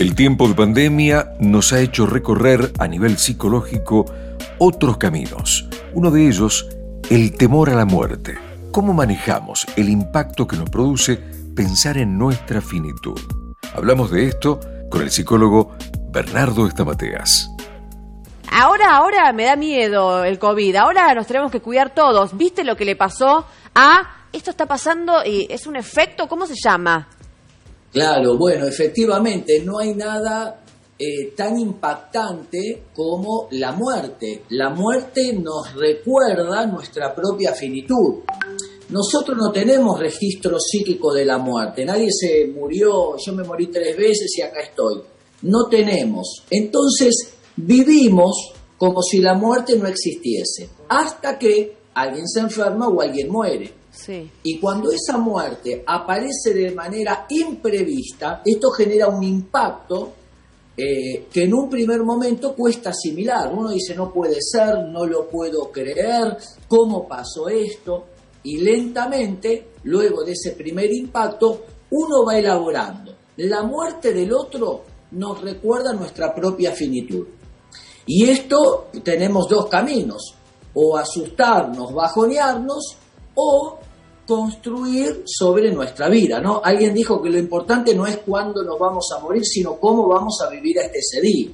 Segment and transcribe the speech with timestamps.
[0.00, 4.06] El tiempo de pandemia nos ha hecho recorrer a nivel psicológico
[4.56, 5.68] otros caminos.
[5.92, 6.66] Uno de ellos,
[7.10, 8.38] el temor a la muerte.
[8.72, 11.18] ¿Cómo manejamos el impacto que nos produce
[11.54, 13.20] pensar en nuestra finitud?
[13.74, 14.58] Hablamos de esto
[14.90, 15.76] con el psicólogo
[16.10, 17.50] Bernardo Estamateas.
[18.50, 20.76] Ahora, ahora me da miedo el COVID.
[20.76, 22.34] Ahora nos tenemos que cuidar todos.
[22.38, 23.44] ¿Viste lo que le pasó
[23.74, 26.26] a esto está pasando y es un efecto?
[26.26, 27.06] ¿Cómo se llama?
[27.92, 30.62] Claro, bueno, efectivamente, no hay nada
[30.98, 34.44] eh, tan impactante como la muerte.
[34.50, 38.20] La muerte nos recuerda nuestra propia finitud.
[38.90, 41.84] Nosotros no tenemos registro psíquico de la muerte.
[41.84, 45.00] Nadie se murió, yo me morí tres veces y acá estoy.
[45.42, 46.44] No tenemos.
[46.50, 53.30] Entonces vivimos como si la muerte no existiese, hasta que alguien se enferma o alguien
[53.30, 53.79] muere.
[54.42, 60.12] Y cuando esa muerte aparece de manera imprevista, esto genera un impacto
[60.76, 63.52] eh, que en un primer momento cuesta asimilar.
[63.52, 68.06] Uno dice, no puede ser, no lo puedo creer, ¿cómo pasó esto?
[68.44, 73.14] Y lentamente, luego de ese primer impacto, uno va elaborando.
[73.36, 77.26] La muerte del otro nos recuerda nuestra propia finitud.
[78.06, 80.34] Y esto tenemos dos caminos,
[80.74, 82.96] o asustarnos, bajonearnos,
[83.34, 83.78] o
[84.30, 86.60] construir sobre nuestra vida, ¿no?
[86.62, 90.38] Alguien dijo que lo importante no es cuándo nos vamos a morir, sino cómo vamos
[90.46, 91.48] a vivir hasta ese día.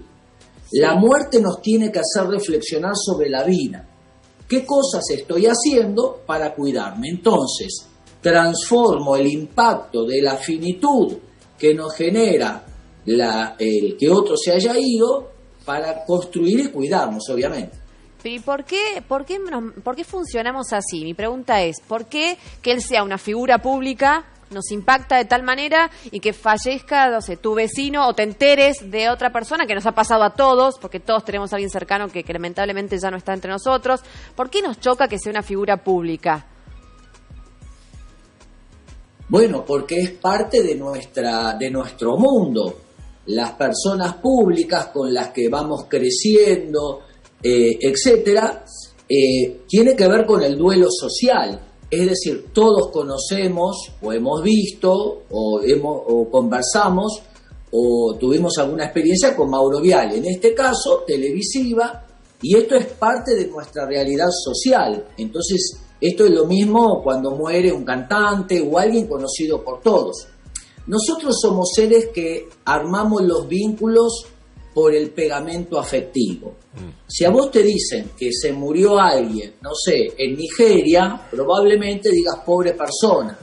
[0.73, 3.89] La muerte nos tiene que hacer reflexionar sobre la vida.
[4.47, 7.09] ¿Qué cosas estoy haciendo para cuidarme?
[7.09, 7.87] Entonces,
[8.21, 11.15] transformo el impacto de la finitud
[11.59, 12.63] que nos genera
[13.07, 15.31] la, el que otro se haya ido
[15.65, 17.86] para construir y cuidarnos, obviamente.
[18.27, 19.39] ¿Y por qué, por, qué,
[19.83, 21.05] por qué funcionamos así?
[21.05, 25.43] Mi pregunta es, ¿por qué que él sea una figura pública nos impacta de tal
[25.43, 29.75] manera y que fallezca, no sé, tu vecino o te enteres de otra persona que
[29.75, 33.11] nos ha pasado a todos, porque todos tenemos a alguien cercano que, que lamentablemente ya
[33.11, 34.01] no está entre nosotros.
[34.34, 36.47] ¿Por qué nos choca que sea una figura pública?
[39.29, 42.81] Bueno, porque es parte de nuestra de nuestro mundo.
[43.27, 47.00] Las personas públicas con las que vamos creciendo,
[47.43, 48.65] eh, etcétera,
[49.09, 51.61] eh, tiene que ver con el duelo social.
[51.91, 57.23] Es decir, todos conocemos o hemos visto o, hemos, o conversamos
[57.71, 62.05] o tuvimos alguna experiencia con Mauro Viale, en este caso televisiva,
[62.41, 65.09] y esto es parte de nuestra realidad social.
[65.17, 70.29] Entonces, esto es lo mismo cuando muere un cantante o alguien conocido por todos.
[70.87, 74.27] Nosotros somos seres que armamos los vínculos
[74.76, 76.56] por el pegamento afectivo.
[76.75, 77.09] Mm.
[77.09, 82.41] Si a vos te dicen que se murió alguien, no sé, en Nigeria, probablemente digas
[82.44, 83.38] pobre persona.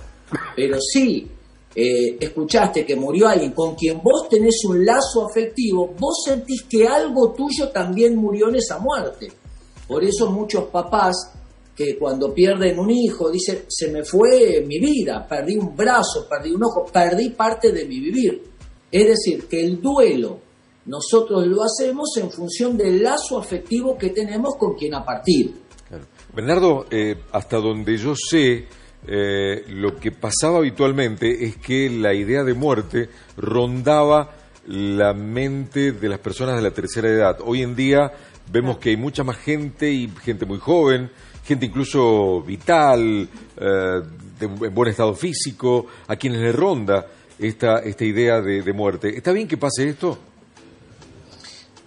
[0.56, 1.28] Pero si
[1.76, 6.88] eh, escuchaste que murió alguien con quien vos tenés un lazo afectivo, vos sentís que
[6.88, 9.32] algo tuyo también murió en esa muerte.
[9.88, 11.16] Por eso muchos papás
[11.76, 16.52] que cuando pierden un hijo dicen, se me fue mi vida, perdí un brazo, perdí
[16.52, 18.44] un ojo, perdí parte de mi vivir.
[18.92, 20.53] Es decir, que el duelo
[20.86, 25.54] nosotros lo hacemos en función del lazo afectivo que tenemos con quien a partir.
[26.34, 28.66] Bernardo, eh, hasta donde yo sé,
[29.06, 34.32] eh, lo que pasaba habitualmente es que la idea de muerte rondaba
[34.68, 37.38] la mente de las personas de la tercera edad.
[37.44, 38.12] Hoy en día
[38.52, 41.12] vemos que hay mucha más gente y gente muy joven,
[41.46, 44.02] gente incluso vital, eh,
[44.40, 47.06] en buen estado físico, a quienes le ronda
[47.38, 49.16] esta, esta idea de muerte.
[49.16, 50.18] ¿Está bien que pase esto?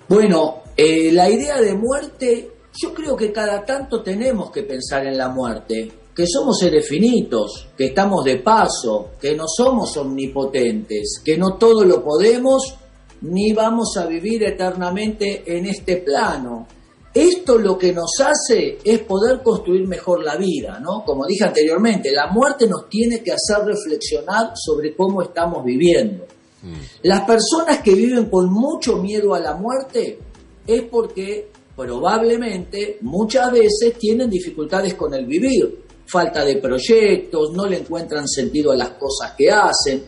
[0.09, 2.51] Bueno, eh, la idea de muerte,
[2.81, 7.71] yo creo que cada tanto tenemos que pensar en la muerte, que somos seres finitos,
[7.77, 12.77] que estamos de paso, que no somos omnipotentes, que no todo lo podemos
[13.23, 16.69] ni vamos a vivir eternamente en este plano.
[17.13, 21.03] Esto lo que nos hace es poder construir mejor la vida, ¿no?
[21.05, 26.27] Como dije anteriormente, la muerte nos tiene que hacer reflexionar sobre cómo estamos viviendo.
[26.63, 26.75] Mm.
[27.03, 30.19] Las personas que viven con mucho miedo a la muerte
[30.67, 37.79] es porque probablemente muchas veces tienen dificultades con el vivir, falta de proyectos, no le
[37.79, 40.03] encuentran sentido a las cosas que hacen.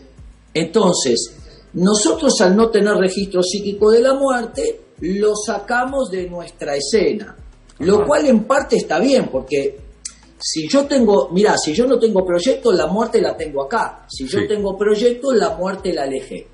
[0.53, 1.35] Entonces,
[1.73, 7.35] nosotros al no tener registro psíquico de la muerte, lo sacamos de nuestra escena,
[7.79, 9.88] lo cual en parte está bien, porque
[10.39, 14.05] si yo tengo, mira, si yo no tengo proyecto, la muerte la tengo acá.
[14.09, 16.47] Si yo tengo proyecto, la muerte la alejé.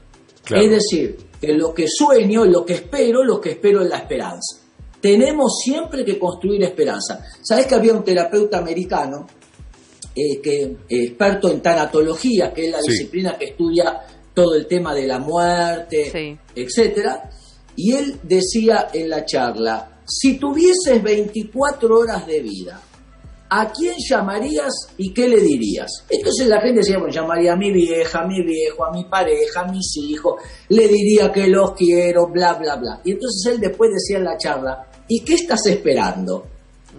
[0.49, 4.61] Es decir, que lo que sueño, lo que espero, lo que espero es la esperanza.
[5.01, 7.23] Tenemos siempre que construir esperanza.
[7.43, 9.27] ¿Sabes que había un terapeuta americano,
[10.15, 14.01] eh, que, experto en tanatología, que es la disciplina que estudia
[14.33, 16.37] todo el tema de la muerte, Sí.
[16.55, 17.29] etcétera.
[17.75, 22.81] Y él decía en la charla, si tuvieses 24 horas de vida,
[23.49, 26.05] ¿a quién llamarías y qué le dirías?
[26.09, 29.61] Entonces la gente decía, bueno, llamaría a mi vieja, a mi viejo, a mi pareja,
[29.61, 33.01] a mis hijos, le diría que los quiero, bla, bla, bla.
[33.03, 36.47] Y entonces él después decía en la charla, ¿y qué estás esperando?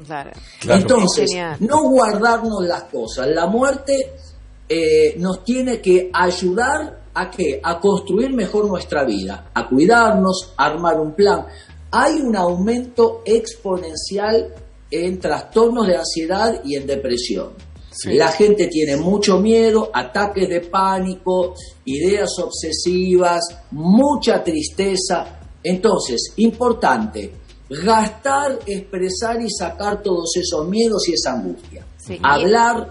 [0.06, 0.30] Claro.
[0.60, 0.80] Claro.
[0.80, 3.28] Entonces, no guardarnos las cosas.
[3.28, 4.12] La muerte
[4.68, 7.60] eh, nos tiene que ayudar a qué?
[7.62, 11.46] A construir mejor nuestra vida, a cuidarnos, a armar un plan.
[11.90, 14.52] Hay un aumento exponencial
[14.90, 17.50] en trastornos de ansiedad y en depresión.
[17.90, 18.14] Sí.
[18.14, 21.54] La gente tiene mucho miedo, ataques de pánico,
[21.86, 25.40] ideas obsesivas, mucha tristeza.
[25.62, 27.32] Entonces, importante,
[27.70, 31.86] gastar, expresar y sacar todos esos miedos y esa angustia.
[31.96, 32.18] Sí.
[32.22, 32.88] Hablar,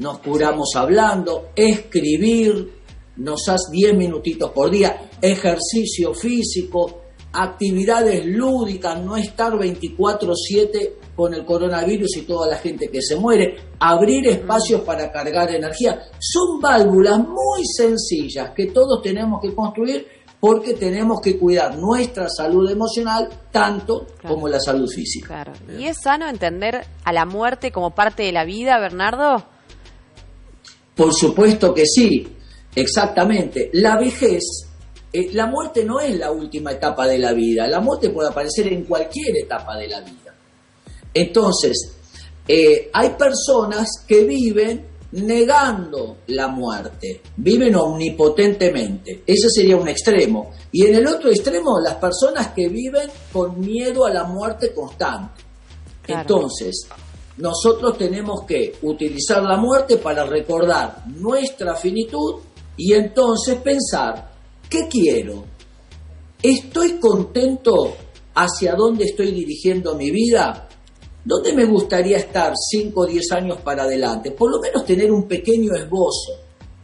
[0.00, 2.78] nos curamos hablando, escribir,
[3.16, 7.02] nos hace 10 minutitos por día, ejercicio físico,
[7.40, 13.56] actividades lúdicas, no estar 24/7 con el coronavirus y toda la gente que se muere,
[13.80, 16.00] abrir espacios para cargar energía.
[16.18, 20.06] Son válvulas muy sencillas que todos tenemos que construir
[20.40, 24.34] porque tenemos que cuidar nuestra salud emocional tanto Claro.
[24.36, 25.26] como la salud física.
[25.26, 25.52] Claro.
[25.76, 29.44] ¿Y es sano entender a la muerte como parte de la vida, Bernardo?
[30.94, 32.28] Por supuesto que sí,
[32.74, 33.70] exactamente.
[33.72, 34.42] La vejez,
[35.12, 38.72] eh, la muerte no es la última etapa de la vida, la muerte puede aparecer
[38.72, 40.34] en cualquier etapa de la vida.
[41.14, 41.94] Entonces,
[42.46, 50.50] eh, hay personas que viven negando la muerte, viven omnipotentemente, ese sería un extremo.
[50.70, 55.42] Y en el otro extremo, las personas que viven con miedo a la muerte constante.
[56.02, 56.20] Claro.
[56.20, 56.86] Entonces,
[57.38, 62.40] nosotros tenemos que utilizar la muerte para recordar nuestra finitud
[62.76, 64.27] y entonces pensar,
[64.68, 65.44] ¿qué quiero?
[66.42, 67.96] ¿Estoy contento
[68.34, 70.68] hacia dónde estoy dirigiendo mi vida?
[71.24, 74.30] ¿Dónde me gustaría estar 5 o 10 años para adelante?
[74.30, 76.32] Por lo menos tener un pequeño esbozo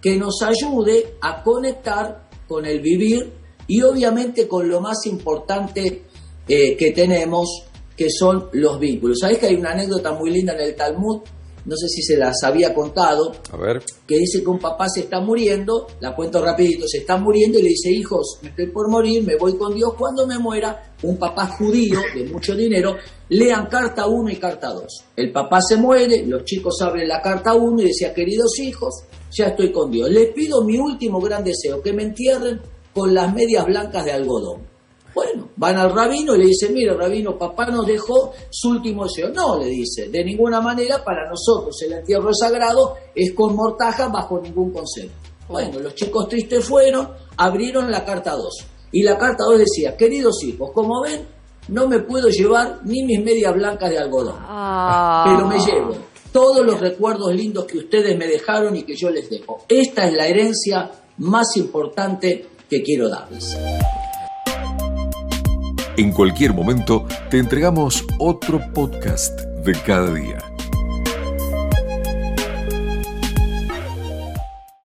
[0.01, 3.33] que nos ayude a conectar con el vivir
[3.67, 6.03] y obviamente con lo más importante
[6.47, 7.65] eh, que tenemos,
[7.97, 9.19] que son los vínculos.
[9.21, 11.23] ¿Sabés que hay una anécdota muy linda en el Talmud?
[11.65, 13.83] No sé si se las había contado, A ver.
[14.07, 17.63] que dice que un papá se está muriendo, la cuento rapidito, se está muriendo y
[17.63, 21.17] le dice, hijos, me estoy por morir, me voy con Dios, cuando me muera, un
[21.17, 22.97] papá judío de mucho dinero,
[23.31, 24.85] lean carta 1 y carta 2.
[25.17, 29.47] El papá se muere, los chicos abren la carta 1 y decía, queridos hijos, ya
[29.47, 30.11] estoy con Dios.
[30.11, 32.61] Les pido mi último gran deseo, que me entierren
[32.93, 34.74] con las medias blancas de algodón.
[35.15, 39.31] Bueno, van al rabino y le dicen, mire rabino, papá nos dejó su último deseo.
[39.31, 44.41] No, le dice, de ninguna manera para nosotros el entierro sagrado, es con mortaja bajo
[44.41, 45.15] ningún concepto.
[45.49, 48.67] Bueno, los chicos tristes fueron, abrieron la carta 2.
[48.93, 51.27] Y la carta 2 decía, queridos hijos, como ven,
[51.69, 55.25] no me puedo llevar ni mis medias blancas de algodón, Ah.
[55.27, 55.95] pero me llevo
[56.33, 59.65] todos los recuerdos lindos que ustedes me dejaron y que yo les dejo.
[59.69, 63.57] Esta es la herencia más importante que quiero darles.
[65.97, 70.54] En cualquier momento te entregamos otro podcast de cada día.